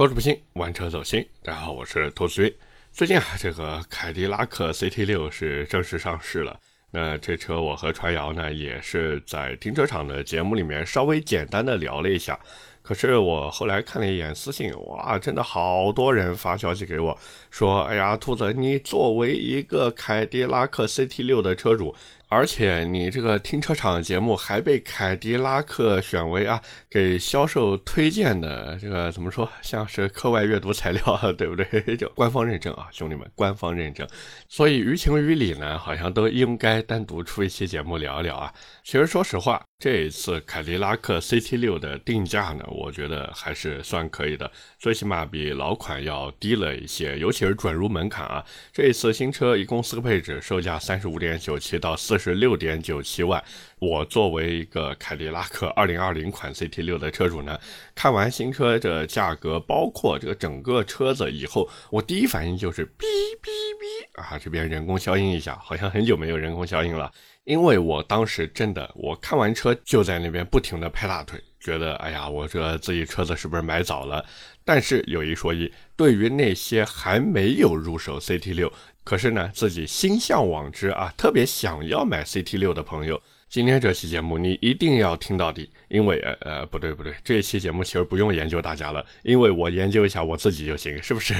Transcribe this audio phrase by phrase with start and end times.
[0.00, 1.22] 口齿不清，玩车走心。
[1.42, 2.56] 大家好，我是兔子
[2.90, 6.58] 最近啊，这个凯迪拉克 CT 六是正式上市了。
[6.90, 12.40] 那这车我和传谣呢，也是在停车场的节目里面稍微简单的聊了一下。
[12.80, 17.18] 可是我后来看了一眼私信，哇，真的好多人发消息给我，
[17.50, 21.94] 说，哎呀，兔子，你作为一个凯迪拉克 CT 六的车主。
[22.30, 31.66] 而且你这个停车场节目还被凯迪拉克选为啊给销售推荐的这个怎么说像是课外阅读材料对不对？
[31.98, 34.06] 就官方认证啊，兄弟们，官方认证。
[34.48, 38.54] 所以于情于理呢，好像都应该单独出一期节目聊一聊啊。
[38.84, 44.48] 其实说实话，这一次凯迪拉克 CT 六的定价呢，我觉得还是算可以的，
[44.78, 48.44] 最起码比老款要低了一些，尤其是准入门槛啊。
[48.72, 52.20] 这一次新车一共四个配置，售价三十五点九七到四。
[52.20, 53.42] 十六点九七万。
[53.78, 57.58] 我作为一个凯迪拉克二零二零款 CT 六的车主呢，
[57.94, 63.06] 看完新车的价格，包括这个整个车子以后，我第一反应就是哔
[63.40, 64.38] 哔哔啊！
[64.38, 67.10] 这边人工消音一下，好像很久没有人工消音了。
[67.50, 74.24] 因为我当时真的，我看完车就在那边不停的拍大腿，觉得哎呀，我这自己车子是不是买早了？
[74.64, 78.72] 但是有一说一，对于那些还没有入手 CT 六。
[79.02, 83.20] 可是呢，自己心向往之啊，特别想要买 CT 六的朋友。
[83.50, 91.34] 今天这期节目你一定要听到底，因为呃呃不对不对，这一期节目其实不用研究大家了，因为我研究一下我自己就行，是不是？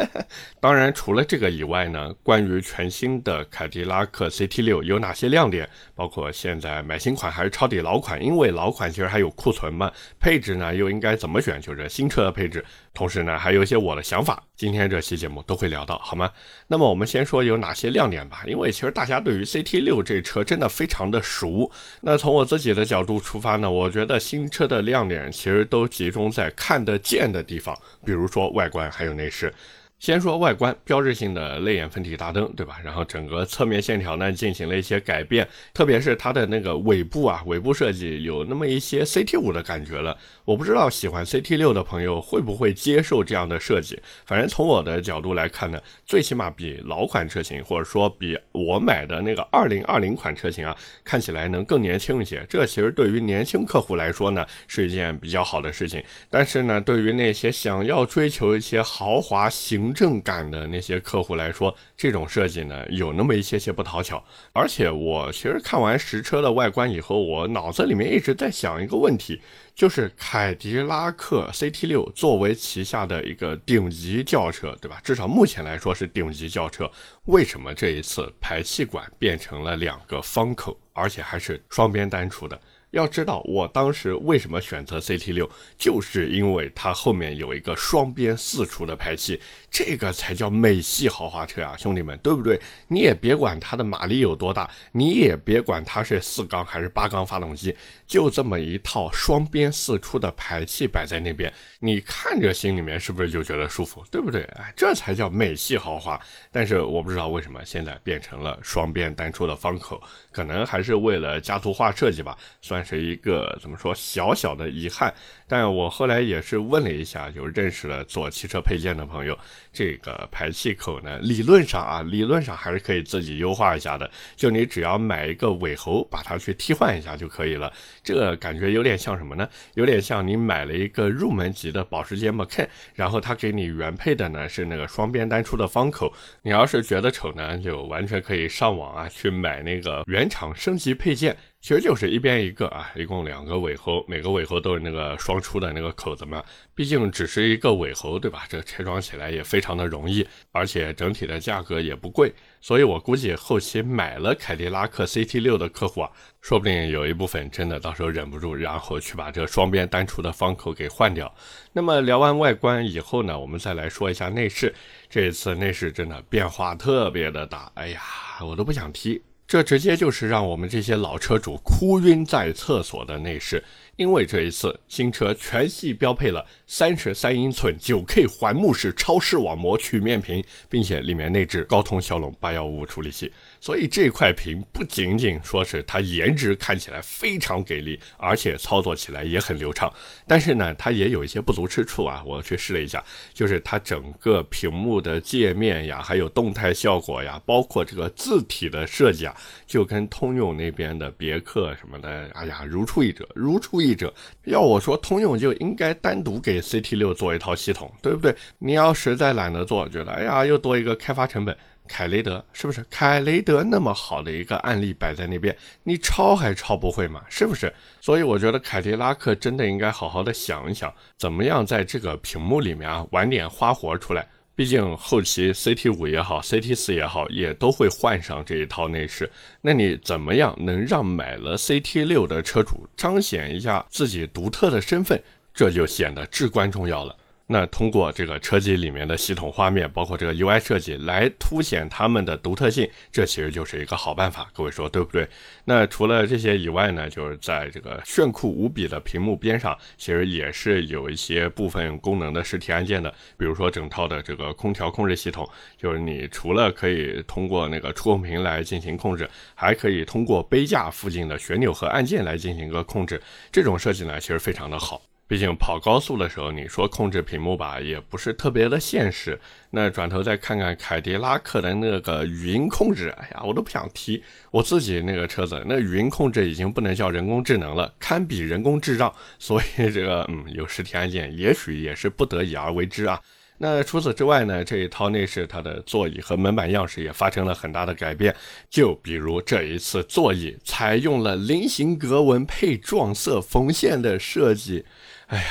[0.60, 16.32] 当然除了这个以外呢，关于全新的凯迪拉克 CT 六有哪些亮点，包括现在买新款还是抄底老款，因为老款其实还有库存嘛，配置呢又应该怎么选，就是新车的配置，同时呢还有一些我的想法，今天这期节目都会聊到，好吗？
[16.68, 21.70] 那么我们先说有哪些亮点吧，因为其实大家对于 CT 六这车真的非常的熟。
[22.00, 29.52] 那从我自己的角度出发呢，我觉得新车的亮点其实都集中在看得见的地方，比如说外观还有内饰。
[29.98, 32.78] 先说外观，标志性的泪眼分体大灯，对吧？
[32.84, 40.16] 然后整个侧面线条呢进行了一些改变，特别是它的那个尾部啊，尾部设计有那么一些 CT 五的感觉了。
[40.44, 43.98] 我不知道喜欢 CT 六的朋友会不会接受这样的设计。
[44.26, 52.44] 反正从我的角度来看呢，最起码比老款车型，或者说比我买的那个二零二零款车型啊，看起来能更年轻一些。
[52.48, 56.04] 这其实对于年轻客户来说呢，是一件比较好的事情。
[56.28, 64.22] 但是呢，对于那些想要追求一些豪华型，行政感的那些客户来说，这种设计呢有那么一些些不讨巧。
[64.52, 69.40] 而且我其实看完实车的外观以后，我脑子里面一直在想一个问题，
[69.76, 75.00] 就是凯迪拉克 CT 六作为旗下的一个顶级轿车，对吧？
[75.04, 76.90] 至少目前来说是顶级轿车，
[77.26, 82.60] 为什么这一次排气管变成了两个方口，而且还是双边单出的？
[82.92, 89.38] 要知道，我当时为什么选择 CT 六，就是因为它后面有一个双边四出的排气，
[89.70, 92.58] 这个才叫美系豪华车啊，兄弟们，对不对？
[92.88, 97.76] 你也别管它的马力有多大，你也别管它是四缸还是八缸发动机，
[98.06, 104.42] 就这么一套双边四出的排气摆在那边，你看着心里面是不是就觉得舒服，对不对？
[104.56, 106.18] 哎，这才叫美系豪华。
[106.50, 112.75] 但是我不知道为什么现在变成了双边单出的方口，可能还是为了家族化设计吧，算。
[112.76, 115.12] 算是一个怎么说小小的遗憾，
[115.48, 119.38] 但我后来也是问了一下，就认识了做汽车配件的朋友，
[119.72, 127.72] 这个排气口呢，理论上啊，理论上还是可以自己优化一下的，就你只要买一个尾喉，把它去替换一下就可以了。
[128.02, 129.48] 这个感觉有点像什么呢？
[129.72, 141.34] 有点像你买了一个入门级的保时捷 Macan，然后他给你原配的呢是那个双边单出的方口，你要是觉得丑呢，就完全可以上网啊去买那个原厂升级配件。
[141.66, 146.40] 其实就是一边一个啊，一共两个尾喉，每个尾喉都是那个双出的那个口子嘛。
[146.76, 148.44] 毕竟只是一个尾喉，对吧？
[148.48, 152.32] 这拆装起来也非常的容易，而且整体的价格也不贵。
[152.60, 156.10] 所以我估计后期买了凯迪拉克 CT 六的客户啊，
[156.40, 161.34] 说不定有一部分真的到时候忍不住，然后去把这个双边单出的方口给换掉。
[161.72, 164.72] 那么聊完外观以后呢，我们再来说一下内饰。
[165.10, 168.00] 这一次内饰真的变化特别的大，哎呀，
[168.40, 169.20] 我都不想提。
[169.46, 173.62] 这直接就是让我们这些老车主哭晕在厕所的内饰，
[173.96, 183.32] 因为这一次新车全系标配了三十三英寸九 K 环幕式超视网膜曲面屏，并且里面内置高通骁龙八幺五处理器。
[183.58, 189.90] 所以这块屏不仅仅说是它颜值看起来非常给力，而且操作起来也很流畅。
[190.26, 192.22] 但是呢，它也有一些不足之处啊。
[192.26, 193.02] 我去试了一下，
[193.32, 199.34] 就是它整个屏幕的界面呀，还有动态效果呀，包括这个字体的设计啊，
[199.66, 203.85] 就跟通用那边的别克什么的，哎呀，如出一辙，如出一。
[203.86, 204.12] 益者。
[204.44, 208.34] 要我说，通用就应该单独给 CT 六做一套系统，对不对？
[208.58, 211.56] 你要实在懒得做，觉得哎呀，又多一个开发成本。
[211.88, 212.84] 凯雷德是不是？
[212.90, 217.22] 凯雷德那么好的一个案例摆在那边，你抄还抄不会吗？
[217.28, 217.72] 是不是？
[218.00, 224.26] 所以我觉得凯迪拉克真的应该好好的想一想，怎么样在这个屏幕里面啊玩点花活出来。
[224.56, 229.30] 毕竟后期 CT 五也好，CT 四也好，也都会换上这一套内饰。
[229.60, 235.22] 那你怎么样能让买了 CT 六的车主彰显一下自己独特的身份？
[235.52, 237.14] 这就显得至关重要了。
[237.48, 244.50] 那通过这个车机里面的系统画面，包括这个 UI 设计来凸显它们的独特性，这其实就是一个好办法。
[244.52, 245.28] 各位说对不对？
[245.64, 253.08] 那除了这些以外呢，就是在这个炫酷无比的屏幕边上，其实也是有一些部分功能的实体按键的。
[253.38, 263.22] 比如说整套的这个空调控制系统，就是你除了可以通过那个触控屏来进行控制，还可以通过杯架附近的旋钮和按键来进行一个控制。
[263.52, 265.00] 这种设计呢，其实非常的好。
[265.28, 269.36] 毕竟跑高速的时候，你说控制屏幕吧，也不是特别的现实。
[269.70, 274.22] 那转头再看看凯迪拉克的那个语音控制，哎呀，我都不想提。
[274.52, 279.12] 我自己那个车子，那语音控制已经不能叫人工智能了，堪比人工智障。
[279.40, 283.20] 所以这个，嗯，有实体按键，也许也是不得已而为之啊。
[283.58, 288.32] 那除此之外呢，这一套内饰它的座椅和门板样式也发生了很大的改变。
[288.70, 294.84] 就比如这一次座椅采用了菱形格纹配撞色缝线的设计。
[295.26, 295.44] 哎呀，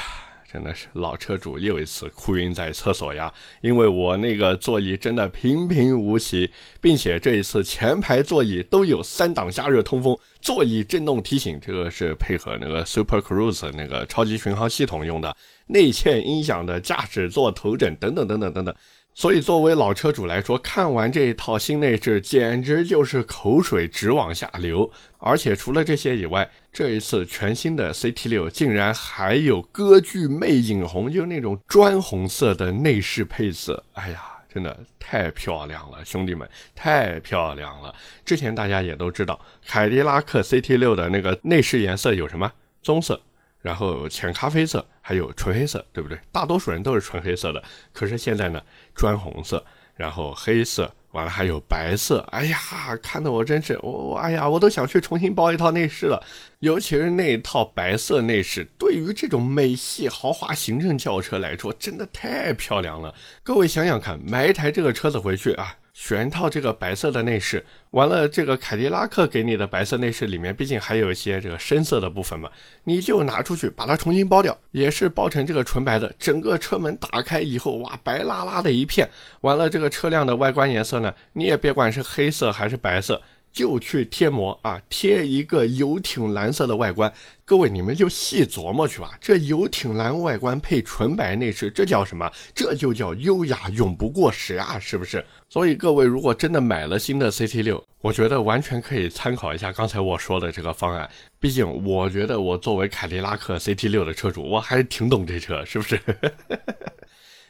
[0.50, 3.34] 真的是老车主又一次哭晕在厕所呀！
[3.60, 6.50] 因为我那个座椅真的平平无奇，
[6.80, 15.36] 并且这一次前排座椅都有三档加热通风、座椅震动提醒，这个是配合那个 Super Cruise 那个超级巡航系统用的，
[15.68, 18.74] 内嵌音响的驾驶座头枕等等等等等等。
[19.18, 24.92] 所以，作为老车主来说，看完这一套新内饰，简直就是口水直往下流。
[25.20, 33.82] 而且，除了这些以外，这一次全新的 CT 六竟然还有歌剧魅影红，就是那种砖红色的内饰配色。
[33.94, 34.22] 哎呀，
[34.54, 36.46] 真的太漂亮了，兄弟们，
[36.76, 37.96] 太漂亮了！
[38.26, 42.52] 之前大家也都知道，凯迪拉克 CT 六的那个内饰颜色有什么？
[42.82, 43.22] 棕色。
[43.62, 46.18] 然后浅咖啡色，还有纯黑色，对不对？
[46.32, 47.64] 大多数人都是纯黑色的。
[47.94, 48.60] 可是现在呢，
[48.96, 49.64] 砖红色，
[49.94, 52.28] 然后黑色，完了还有白色。
[52.32, 52.58] 哎呀，
[53.04, 56.26] 看得我真是，我哎呀，我都想去重新包一套内饰了。
[56.58, 63.14] 尤其是那一套白色内饰，对于这种美系豪华行政轿车来说，真的太漂亮了。
[63.44, 65.78] 各位想想看，买一台这个车子回去啊。
[65.96, 72.52] 选套这个白色的内饰，完了这个凯迪拉克给你的白色内饰里面，毕竟还有一些这个深色的部分嘛，
[72.84, 76.14] 你就拿出去把它重新包掉，也是包成这个纯白的。
[76.20, 79.10] 整个车门打开以后，哇，白拉拉的一片。
[79.40, 83.22] 完了这个车辆的外观颜色呢，你也别管是黑色还是白色。
[83.56, 87.12] 就去贴膜啊，贴一个游艇蓝色的外观。
[87.46, 89.18] 各位，你们就细琢磨去吧。
[89.22, 92.30] 这游艇蓝外观配纯白内饰，这叫什么？
[92.54, 95.26] 这就叫优雅，永不过时啊，是不是？
[95.48, 101.10] 所以各位，如果真的买了新的 CT 六，我觉得完全可以参考一下刚才我说的这个方案。
[101.40, 105.98] 毕竟，我觉得我作为凯迪拉克 CT 六的车主，我还是挺懂这车，是不是？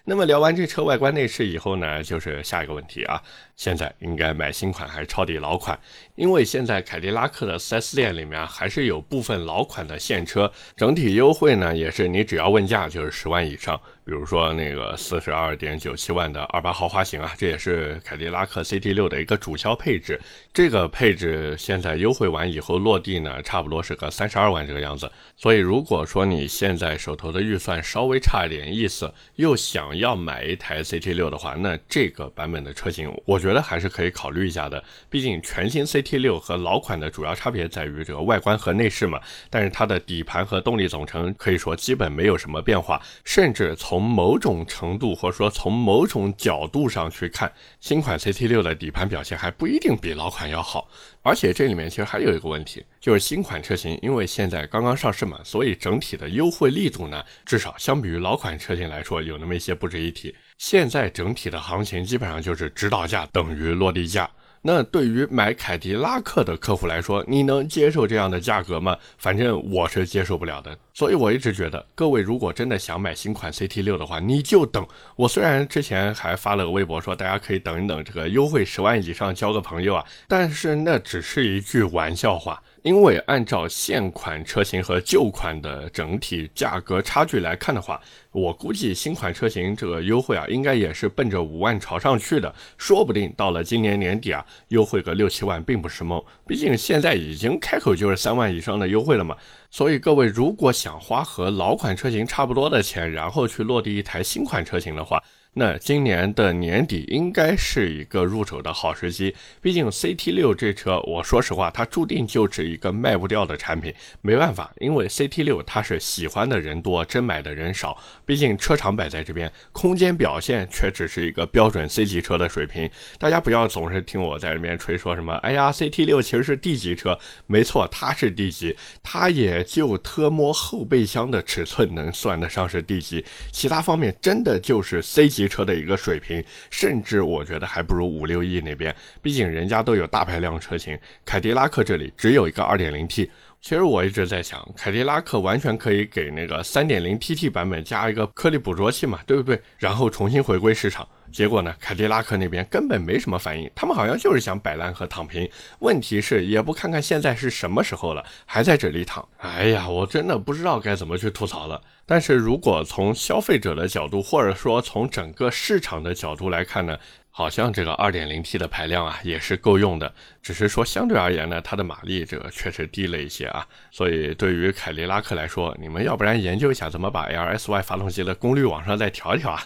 [0.08, 3.20] 那么聊完这车外观内饰以后呢，就是下一个问题啊。
[3.56, 5.80] 现在应该买新款还是抄底老款？
[6.14, 13.82] 因为现在凯迪拉克的 4S 店里面还是有部分老款的现车，整体优惠呢也是你只要问价就是十万以上。
[14.06, 20.22] 比如说那个四十二点九七万的二八豪华型啊，这也是凯迪拉克 CT 六的一个主销配置。
[20.54, 25.12] 这个配置现在优惠完以后落地呢，差不多是个三十二万这个样子。
[25.36, 34.84] 所以如果说你现在手头的预算稍微差一点意思，又想要买一台 CT 六的话，那这个版本的车型，我觉得还是可以考虑一下的。
[35.10, 47.50] 毕竟全新 CT 六和老款的主要差别在于这个外观和内饰嘛，但是它的底盘和动力总成可以说基本没有什么变化，甚至从从某种程度或者说从某种角度上去看，
[47.80, 50.90] 新款 CT 六的底盘表现还不一定比老款要好。
[51.22, 60.36] 而且这里面其实还有一个问题，就是新款车型因为现在刚刚上市嘛，所以整体的优惠力度呢，至少相比于老款车型来说，有那么一些不值一提。
[60.58, 64.30] 现在整体的行情基本上就是指导价等于落地价。
[64.68, 68.98] 那对于买凯迪拉克的客户来说，你能接受这样的价格吗？
[69.20, 70.76] 反正我是接受不了的。
[70.92, 74.84] 所以我一直觉得，各位如果真的想买新款 CT 六的话，你就等。
[75.16, 82.60] 我虽然之前还发了个微博说大家可以等一等，这个优惠十万以上交个朋友啊，但是那只是一句玩笑话。
[82.86, 88.00] 因为按照现款车型和旧款的整体价格差距来看的话，
[88.32, 92.54] 我估计新款车型这个优惠啊，应该也是奔着五万朝上去的。
[92.78, 96.24] 说不定到了今年年底啊，优惠个六七万并不是梦。
[96.46, 99.36] 毕竟现在已经开口就是三万以上的优惠了嘛。
[99.72, 105.20] 所以各位如果想花和老款车型差不多的钱，然后去落地一台新款车型的话，
[105.58, 113.94] 那今年的年底应该是一个入手的好时机，毕竟 CT 六这车，我说实话，它注定就是一个卖不掉的产品。
[114.22, 117.98] 没办法，因为 CT 六它是喜欢的人多，真买的人少。
[118.26, 122.90] 毕竟车厂摆在这边，空间表现却只是一个标准 C 级车的水平。
[123.18, 135.45] 大家不要总是听我在这边吹说什么，哎呀，CT 六其实是 D 级车，没错，它是 D 级，它也就特摸后备箱的尺寸能算得上是 D 级，其他方面真的就是 C 级。
[135.48, 143.30] 车的一个水平，甚至我觉得还不如五六亿那边，毕竟人家都有大排量车型，凯迪拉克这里只有一个 2.0T，。
[143.62, 149.60] 其实我一直在想，凯迪拉克完全可以给那个 3.0TT 版本加一个颗粒捕捉器嘛，对不对？
[149.80, 151.08] 然后重新回归市场。
[151.32, 155.50] 结果呢，凯迪拉克那边根本没什么反应，他们好像就是想摆烂和躺平。
[155.80, 159.28] 问题是也不看看现在是什么时候了，还在这里躺。
[159.38, 161.82] 哎呀，我真的不知道该怎么去吐槽了。
[162.06, 166.96] 但是如果从消费者的角度，或者说从整个市场的角度来看呢，
[167.32, 170.14] 好像这个 2.0T 的排量啊也是够用的，
[170.44, 173.66] 只是说相对而言呢，它的马力这个确实低了一些啊。
[173.90, 179.64] 所以对于凯迪拉克来说，你们要不然研究一下怎么把 LSY 发动机的功率往上再调一调啊。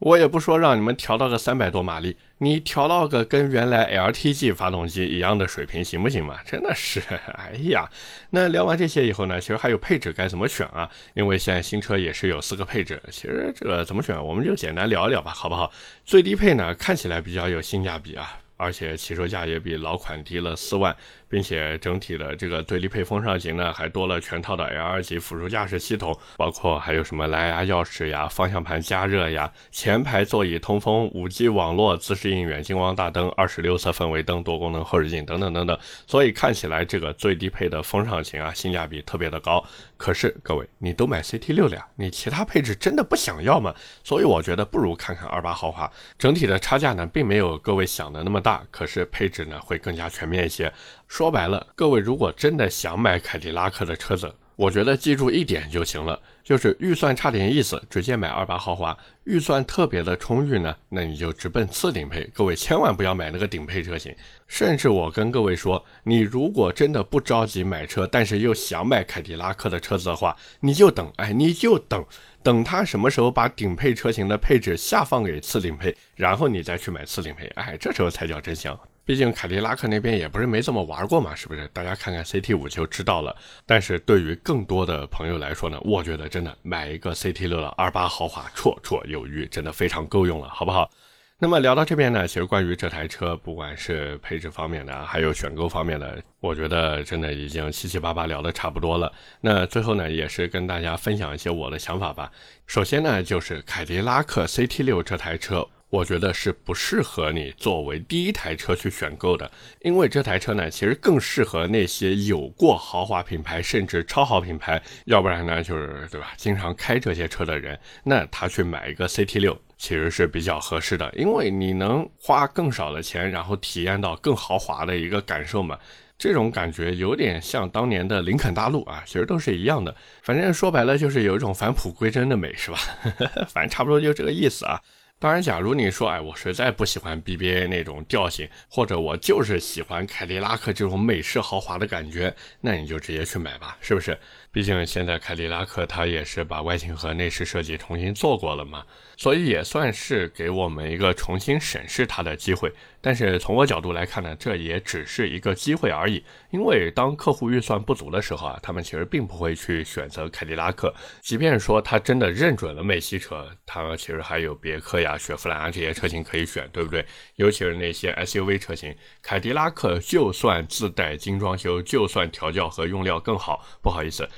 [0.00, 6.38] 我也不说让你们调到个三百多马力，你调到个跟原来 LTG 发动机一样的水平行不行嘛？
[6.44, 7.00] 真的是，
[7.34, 7.88] 哎呀，
[8.30, 10.90] 那聊完这些以后呢，其实还有配置该怎么选啊？
[11.14, 15.72] 因为现在新车也是有四个配置，其实这个怎么选，我们就简单聊一聊吧，好不好？
[16.04, 18.40] 最低配呢，看起来比较有性价比啊。
[18.56, 20.96] 而且起售价也比老款低了四万，
[21.28, 35.78] 并且整体的这个最低配风尚型呢，还多了全套的 L 二级辅助驾驶系统，包括还有什么蓝牙钥匙呀、方向盘加热呀、前排座椅通风、五 G 网络、自适应远近光大灯、二十六色氛围灯、多功能后视镜等等等等。
[36.06, 39.64] 所以看起来这个最低配的风尚型啊，性价比特别的高。
[39.96, 43.74] 可是各位，你都买 CT 六了呀，你其他配置真的不想要吗？
[44.02, 50.70] 所以我觉得不如看看二八豪华，整体的差价呢，并没有各位想的那么大，可是配置呢会更加全面一些。
[51.06, 62.24] 说说白了，各位如果真的想买凯迪拉克的车子，我觉得记住一点就行了，就是预算差点意思，直接买二八豪华；预算特别的充裕呢，那你就直奔次顶配。
[62.34, 64.14] 各位千万不要买那个顶配车型。
[64.46, 72.04] 甚至我跟各位说，你如果真的不着急买车，但是又想买凯迪拉克的车子的话，你就等，哎，你就等，
[72.42, 78.78] 等他什么时候把顶配车型的配置下放给次顶配，然后你再去买次顶配，哎，这时候才叫真香。
[79.06, 81.68] 毕竟凯迪拉克那边也不是没怎么玩过嘛，是不是？
[81.74, 83.36] 大家看看 CT 五就知道了。
[83.66, 90.90] 但是对于更多的朋友来说呢，我觉得真的买一个 CT 六的二八豪华绰绰有余，真的非常够用了，好不好？
[91.38, 99.12] 那么聊到这边呢，其实关于这台车，不管是配置方面的，还有选购方面的，我觉得真的已经七七八八聊的差不多了。
[99.40, 102.32] 那最后呢，也是跟大家分享一些我的想法吧。
[102.66, 105.68] 首先呢，就是凯迪拉克 CT 六这台车。
[105.94, 109.48] 我觉得是不适合你作为第一台车去选购的，
[109.80, 125.78] 因为这台车呢，其实更适合那些有过豪华品牌甚至超豪品牌，要不然呢就是对吧，经常开这些车的人，那他去买一个 CT 六其实是比较合适的，因为你能花更少的钱，然后体验到更豪华的一个感受嘛。
[126.18, 132.78] 这种感觉有点像当年的林肯大陆啊，其实都是一样的，反正说白了就是有一种返璞归真的美，是吧？
[133.46, 134.80] 反正差不多就这个意思啊。
[135.24, 144.18] 当然，假如你说，哎，我实在不喜欢 BBA 那种调性，或者我就是喜欢凯迪拉克这种美式豪华的感觉，那你就直接去买吧，是不是？
[144.54, 148.84] 毕竟现在凯迪拉克它也是把外形和内饰设计重新做过了嘛，
[149.16, 152.72] 所以也算是给我们一个重新审视它的机会。
[153.00, 156.24] 但是从我角度来看呢，这也只是一个机会而已。
[156.50, 160.94] 因为当客户预算不足的时候啊，他们其实并不会去选择凯迪拉克。
[161.20, 167.04] 即便说他真的认准了美系车，他其实还有别克呀、雪佛兰啊这些车型可以选，对不对？
[167.34, 174.26] 尤其是那些 SUV 车型，凯迪拉克就算自带精装修，就算调教和用料更好，不好意思，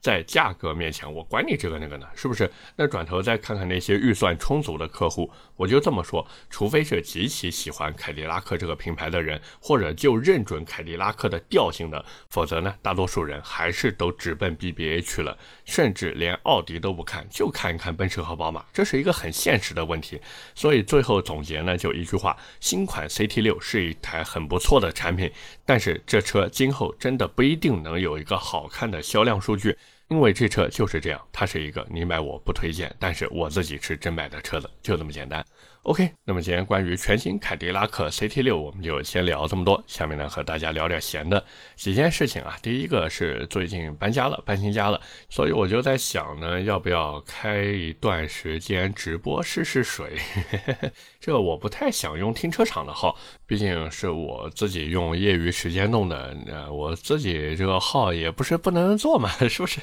[0.00, 2.50] 在价格面前，我管你这个那个呢，是不是？
[2.74, 8.40] 那转头再看看那些预算充足的客户，我就这么说，除非是极其喜欢凯迪拉。
[8.40, 20.18] 克这个品牌的人，或者就认准凯迪拉克的调性的，否则呢，大多数人还是都直奔 BBA 去了，甚至连奥迪都不看，就看一看奔驰和宝马，这是一个很现实的问题。
[20.54, 25.30] 所以最后总结呢，就一句话：新款 CT 六是一台很不错的产品，
[25.66, 29.76] 但是这车今后真的不一定能有一个好看的销量数据。
[30.10, 35.44] 因为这车就是这样，它是一个你买我不推荐，但是我自己是真买的车子，就这么简单。
[35.84, 39.82] OK，那么今天关于全新凯迪拉克 CT 六，我们就先聊这么多。
[39.86, 41.42] 下面呢，和大家聊点闲的
[41.74, 42.58] 几件事情啊。
[42.60, 45.00] 第一个是最近搬家了，搬新家了，
[45.30, 50.18] 所以我就在想呢，要不要开一段时间直播试试水？
[51.20, 53.14] 这我不太想用停车场的号，
[53.46, 59.80] 毕竟是我自己用业余时间弄的，呃，我自己这个号也不是不能做嘛， 是不是？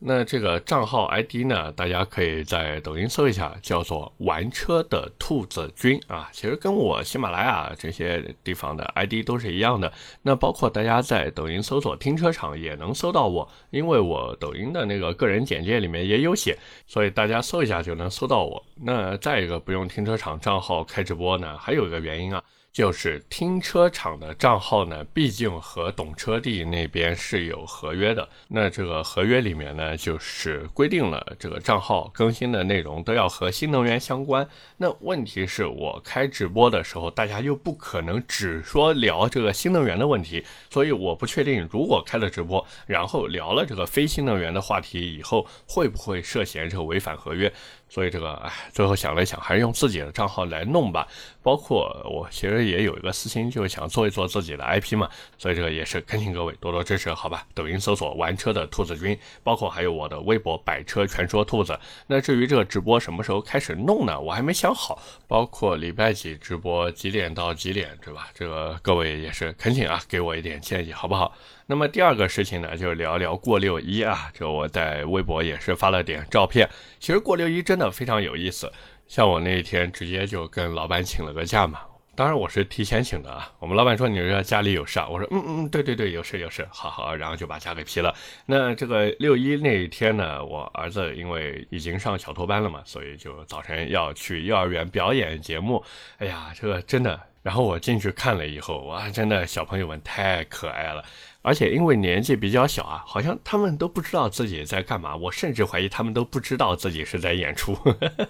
[0.00, 6.28] 那这个账号 ID 呢，大家可以在抖音搜一下，叫做“玩车的兔子君”啊。
[6.32, 9.90] 其实跟我喜马拉雅这些地方的 ID 都是一样的。
[10.22, 18.62] 那包括大家在抖音搜索“停车场”也能搜到我，因为我抖音的那个个人简介里面也有写，所以大家搜一下就能搜到我。
[18.82, 22.40] 那再一个不用停车场账账号开直播呢，还有一个原因啊。
[22.72, 28.28] 就是停车场的账号呢，毕竟和懂车帝那边是有合约的。
[28.48, 34.48] 那这个合约里面呢，就是规定了这个账号更新的内容都要和新能源相关。
[34.76, 47.52] 那问题是我开直播的时候，大家又不可能只说聊这个新能源的问题，所以我不确定如果开了直播，然后聊了这个非新能源的话题以后，会不会涉嫌这个违反合约。
[47.88, 51.06] 所以这个，哎，最后想了想，还是用自己的账号来弄吧。
[51.42, 55.08] 包括我其实也有一个私心，就是想做一做自己的 IP 嘛。
[55.38, 57.46] 所以这个也是恳请各位多多支持，好吧？
[57.54, 61.78] 抖音搜索“玩车的兔子君”，包括还有我的微博“百车全说兔子”。
[62.08, 64.18] 那至于这个直播什么时候开始弄呢？
[64.18, 65.00] 我还没想好。
[65.28, 68.28] 包括礼拜几直播，几点到几点，对吧？
[68.34, 71.32] 这个各位也是恳请啊，给我一点建议，好不好？
[71.66, 76.68] 那么第二个事情呢，就聊聊过六一啊，就我在微博也是发了点照片。
[77.00, 78.70] 其实过六一真的非常有意思，
[79.08, 81.80] 像我那一天直接就跟老板请了个假嘛，
[82.14, 83.50] 当然我是提前请的啊。
[83.58, 88.14] 我们老板说你这家里有事，我说嗯嗯对对对有事有事，好好，然后就把假给批了。
[88.44, 95.82] 那这个六一那一天呢，我儿子因为已经上小托班了嘛，所以就早晨要去幼儿园表演节目。
[96.18, 101.04] 哎呀，这个真的，然后我进去看了以后，哇，真的小朋友们太可爱了。
[101.42, 105.14] 而且因为年纪比较小啊，好像他们都不知道自己在干嘛。
[105.14, 107.76] 我甚至怀疑他们都不知道自己是在演出。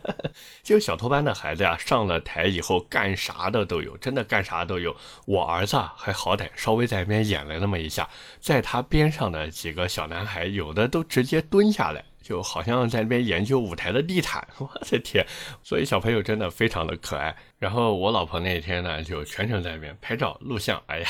[0.65, 4.97] 就小托班的孩子呀，上了台以后干啥的都有，真的干啥都有。
[5.27, 12.05] 我儿子啊还好歹稍微在那边演了那么一下，在他边上的几个小男孩，有的都直接蹲下来。
[12.21, 15.27] 就好像在那边研究舞台的地毯，我的天！
[15.63, 17.37] 所以小朋友真的非常的可爱。
[17.65, 21.09] 然后我老婆那天呢，就全程在那边拍照录像，哎呀，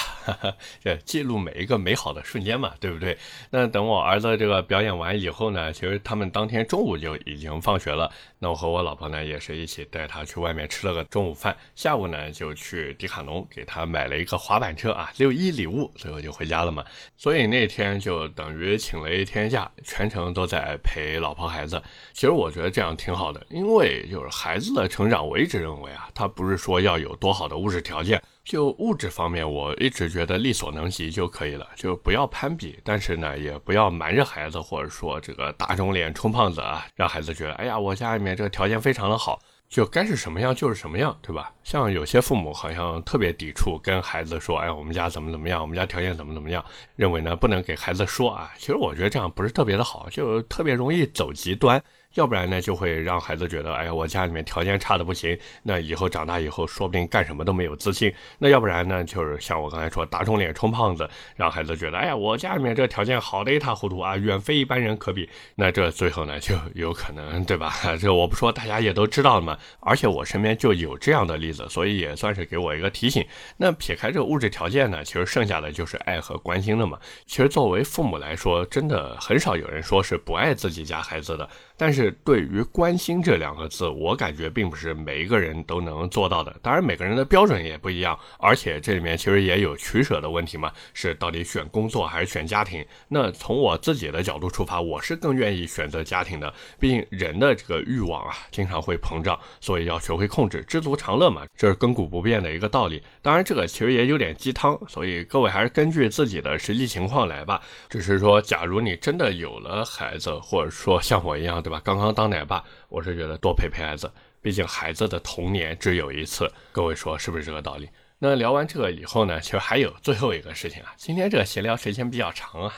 [0.81, 3.19] 这记录每一个美好的瞬间嘛，对不对？
[3.51, 8.09] 那等我儿子这个表演完以后呢，其实他们当天中午就已经放学了。
[8.39, 11.57] 那我和我老婆呢，也是一起带他去外面吃了个中午饭。
[11.75, 16.85] 下午呢，就去迪卡侬给他买了一个滑板车啊，六一礼物，最后就回家了嘛。
[17.17, 21.19] 所以那天就等于请了一天假，全程都在陪。
[21.19, 39.41] 老婆孩子，其实我觉得这样挺好的，因为就是孩子的成长，我一直认为啊，他不不是说要有多好的物质条件，就物质方面，我一直觉得力所能及就可以了，就不要攀比，但是呢，也不要瞒着孩子，或者说这个打肿脸充胖子啊，让孩子觉得，哎呀，我家里面这个条件非常的好。
[39.67, 41.51] 就该是什么样就是什么样，对吧？
[41.65, 48.53] 像有些父母好像特别抵触，跟孩子说：“哎，我们家怎么怎么样，我们家条件怎么怎么样。”认为呢不能给孩子说啊。
[48.57, 51.83] 其实我觉得这样不是特别的好，就特别容易走极端。
[52.15, 58.13] 要不然呢，就会让孩子觉得，哎呀，我家里面条件差的不行，那以后长大以后，说不定干什么都没有自信。
[58.39, 65.29] 那要不然呢，就是像我刚才说，打肿脸充胖子，让孩子觉得，哎呀，我家里面这条件好的一塌糊涂啊，远非一般人可比。
[65.57, 67.75] 那这最后呢，就有可能，对吧？
[68.01, 69.59] 这我不说， 大家也都知道了嘛。
[69.81, 73.27] 而且我身边就有这样的例子，所以也算是给我一个提醒。
[73.57, 76.99] 那撇开这个物质条件呢，其实剩下的就是爱和关心了嘛。
[77.27, 81.49] 其实作为父母来说，真的很少有人说是不爱自己家孩子的。
[81.77, 86.55] 但是对于关心这两个字，我感觉并不是每一个人都能做到的。
[86.63, 92.85] 当然，每个人的标准也不一样，而且这里面其实也有取舍的问题嘛，是到底选工作还是选家庭？
[93.09, 96.55] 那从我自己的角度出发，我是更愿意选择家庭的。
[96.79, 103.03] 毕竟人的这个欲望啊，经常会膨胀，所以要学会控制，知足常乐嘛，这是亘古不变的一个道理。
[103.21, 107.61] 当然，这个其实也有点鸡汤，所以各位还是根据自己的实际情况来吧。
[107.89, 111.64] 只是说，假如你真的有了孩子，或者说像我一样。
[111.65, 111.81] 对吧？
[111.83, 116.49] 刚刚当奶爸，我是觉得多陪陪孩子，毕竟孩子的童年只有一次。
[116.71, 117.89] 各位说是不是这个道理？
[118.19, 120.95] 那聊完这个以后呢，其实还有最后一个事情啊。
[120.97, 122.75] 今天这个闲聊时间比较长啊，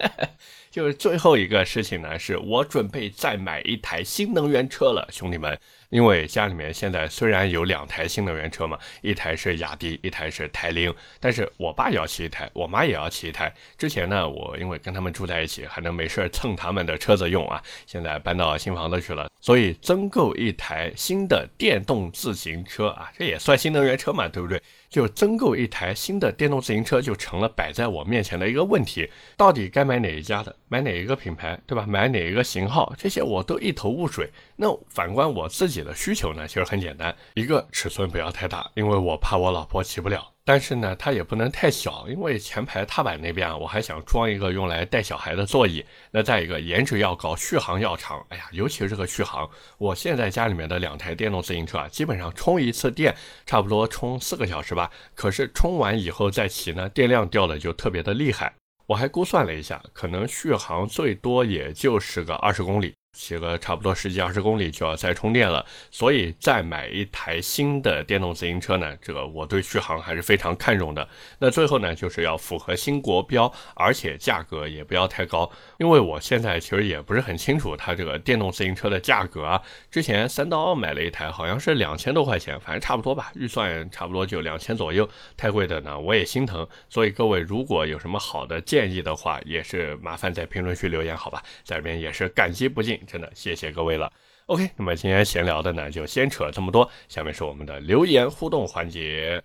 [0.70, 5.58] 就是最后一个事情呢，是我准备再买一台新能源车了，兄弟们。
[5.94, 13.54] 因为家里面现在虽然有两台新能源车嘛，一台是雅迪，一台是台铃，但是我爸也要骑一台，我妈也要骑一台。
[13.78, 17.62] 之前呢，我因为跟他们住在一起，还能没事蹭他们的车子用啊。
[17.86, 24.60] 现在搬到新房子去了，所以增购一台新的电动自行车啊，这也算新能源车嘛，对不对？
[24.94, 29.10] 就增购一台新的电动自行车，就成了摆在我面前的一个问题。
[29.36, 31.84] 到底该买哪一家的，买哪一个品牌，对吧？
[31.84, 34.30] 买哪一个型号，这些我都一头雾水。
[34.54, 40.33] 那反观我自己的需求呢，其实很简单，一个尺寸不要太大，因为我怕我老婆骑不了。
[40.46, 45.82] 但是呢，它也不能太小，因为前排踏板那边啊，我还想装一个用来带小孩的座椅。
[46.10, 48.22] 那再一个，颜值要高，续航要长。
[48.28, 54.90] 哎呀，尤其是这个续航，我现在家里面的两台电动自行车啊，基本上充一次电差不多充四个小时吧。
[55.14, 58.52] 可是充完以后再骑呢，电量掉的就特别的厉害。
[58.86, 62.94] 我还估算了一下，可能续航最多也就是个二十公里。
[63.14, 71.08] 骑个差不多十几二十公里就要再充电了，所以再买一台新的电动自行车呢，这个我对续航还是非常看重的。
[71.38, 79.62] 那最后呢，就是要符合新国标，而且价格也不要太高，因为我现在其实也不是很清楚它这个电动自行车的价格啊。
[79.90, 86.66] 之前三刀买了一台，好像是两千多块钱，反正差不多吧，预算差不多就两千左右，太贵的呢我也心疼。
[86.88, 93.00] 所以各位如果有什么好的建议的话，也是麻烦在评论区留言好吧，在这边也是感激不尽。
[93.06, 94.12] 真的谢谢各位了。
[94.46, 96.90] OK，那么今天闲聊的呢，就先扯这么多。
[97.08, 99.42] 下面是我们的留言互动环节。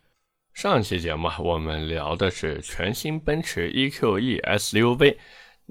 [0.54, 5.16] 上期节目我们聊的是全新奔驰 EQE SUV。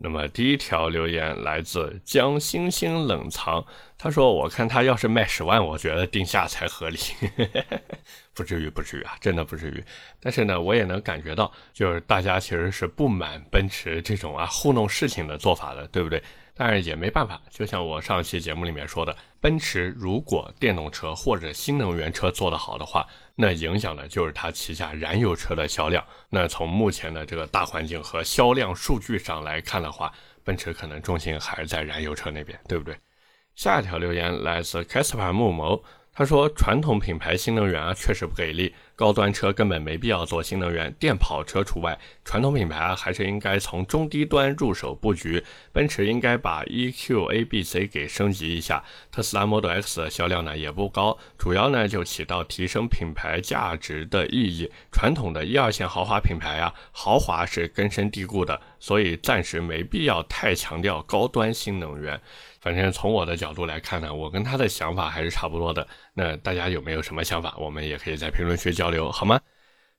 [0.01, 3.67] 那么第一条留言来自江星星冷藏，
[3.99, 6.97] 他说：“我看他要是卖十万，我觉得定价才合理。
[8.33, 9.85] 不至于，不至于啊，真的不至于。
[10.21, 16.23] 但是呢，我也能感觉到，就是大家其实是不满奔驰这种啊糊弄事情的做法的，对不对？”
[16.59, 26.05] 但是也没办法，就像我上期节目里面说的，奔驰如果电动车或者新能源车做得好的话，那影响的就是它旗下燃油车的销量。
[26.31, 32.99] 那从目前的这个大环境和销量数据上来看的话，奔驰可能重心还是在燃油车那边，对不对？
[33.55, 35.85] 下一条留言来自 Kasper 木谋。
[36.19, 41.97] 他说：“传统品牌新能源啊，确实不给力，高端车根本没必要做新能源，电跑车除外。
[42.25, 45.45] 传统品牌啊，还是应该从中低端入手布局。
[45.73, 48.83] 奔驰应该把 EQ、A、B、C 给升级一下。
[49.13, 54.69] 特斯拉 Model X 的销量呢也不高，主要呢就起到提升品牌价值的意义。
[54.91, 62.21] 传统的一二线豪华品牌啊，豪华是根深蒂固的，所以暂时没必要太强调高端新能源。”
[62.69, 65.89] 反正从我的角度来看呢，我跟他的想法还是差不多的。
[66.13, 67.55] 那大家有没有什么想法？
[67.57, 69.41] 我们也可以在评论区交流，好吗？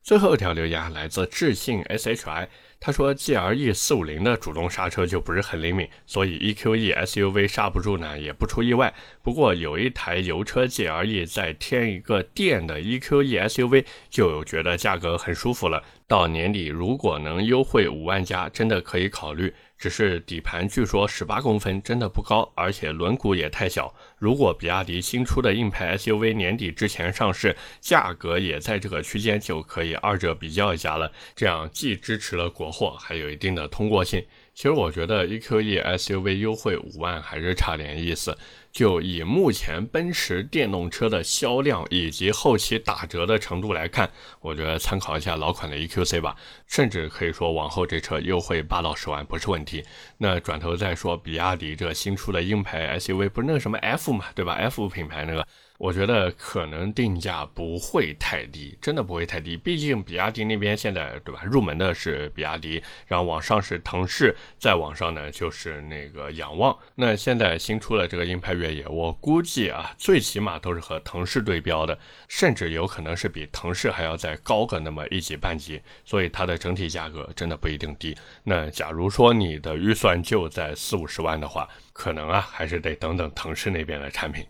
[0.03, 2.47] 最后一条留言来自智信 SHI。
[2.79, 8.93] 他说，GLE 四五零的主动刹车就不是很灵敏，所以 EQE SUV 刹不住呢，也不出意外。
[9.23, 15.83] 不过有一台油车 GLE 再添一个电的 EQE SUV，就觉得价格很舒服了。
[16.09, 19.53] 到年底如果能优惠五万加，真的可以考虑。
[19.77, 23.93] 只是底盘据说十八公分，真的不高，而且轮毂也太小。
[24.17, 31.11] 如果比亚迪新出的硬派 SUV 年底之前上市，价格也在这个区间，就可以二者比较一下了。
[31.35, 34.25] 这样既支持了国货，还有一定的通过性。
[34.59, 38.37] 其实我觉得 EQE SUV 优惠五万还是差点意思。
[38.73, 46.35] 就以目前奔驰电动车的销量以及后期打折的程度来看，我觉得参考一下老款的 EQC 吧，
[46.67, 49.81] 甚至可以说往后这车优惠八到十万不是问题。
[50.17, 55.47] 那转头再说比亚迪这新出的硬派 SUV，不是那个什么 F 嘛，对吧？F 品牌那个。
[55.79, 59.55] 我觉得可能定价不会太低，真的不会太低。
[59.55, 66.77] 毕竟比亚迪那边现在对吧，入门的是比亚迪，然后往上是腾势，再往上呢就是那个仰望。
[66.95, 75.81] 那现在新出了这个硬派越野，我估计啊，最起码都是和腾势对标的，甚至有可能是比腾势还要再高个那么一级半级。
[76.03, 78.13] 所以它的整体价格真的不一定低。
[78.43, 84.45] 那假如说你的预算就在四五十万的话，可能啊还是得等等腾势那边的产品。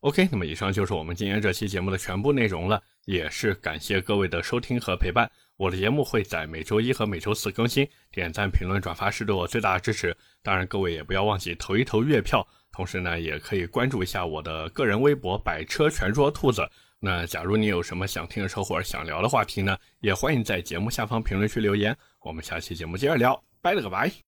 [0.00, 5.28] OK，那么以上就是我们今天这期节目的全部内容了，也是感谢各位的收听和陪伴。
[5.56, 10.16] 我的节目会在每周一和每周四更新，点赞、评论、转发是对我最大的支持。
[10.40, 16.62] 当然，各位也不要忘记投一投月票，同时呢，也可以关注一下我的个人微博“百车全说兔子”。
[17.00, 21.96] 那假如你有什么想听的车或者想聊的话题呢，也欢迎在节目下方评论区留言。
[22.20, 24.27] 我们下期节目接着聊，拜了个拜。